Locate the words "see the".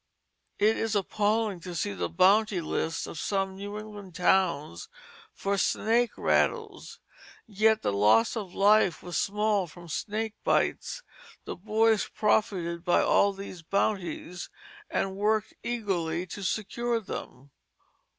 1.75-2.09